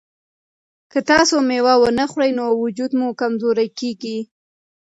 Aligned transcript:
که 0.91 0.99
تاسي 1.09 1.37
مېوه 1.49 1.73
ونه 1.81 2.05
خورئ 2.11 2.31
نو 2.39 2.45
وجود 2.63 2.91
مو 2.99 3.07
کمزوری 3.21 3.67
کیږي. 3.79 4.17